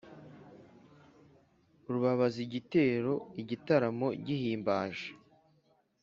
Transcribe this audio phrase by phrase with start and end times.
[1.89, 5.09] Rubabazigitero igitaramo gihimbaje